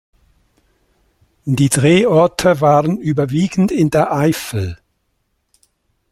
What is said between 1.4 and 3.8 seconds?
Die Drehorte waren überwiegend